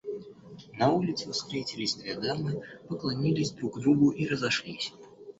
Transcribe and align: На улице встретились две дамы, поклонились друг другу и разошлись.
На 0.73 0.89
улице 0.91 1.31
встретились 1.31 1.93
две 1.93 2.15
дамы, 2.19 2.63
поклонились 2.89 3.51
друг 3.51 3.79
другу 3.79 4.09
и 4.09 4.25
разошлись. 4.27 4.93